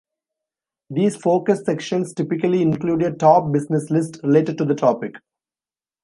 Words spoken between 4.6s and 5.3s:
the topic.